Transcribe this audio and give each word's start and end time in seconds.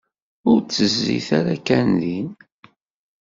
Ur 0.49 0.59
tezzit 0.61 1.27
ara 1.39 1.55
kan 1.67 1.89
din. 2.01 2.29